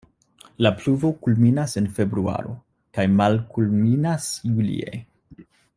La 0.65 0.69
pluvo 0.77 1.11
kulminas 1.25 1.77
en 1.81 1.89
februaro 1.99 2.57
kaj 2.99 3.05
malkulminas 3.21 4.31
julie. 4.51 4.97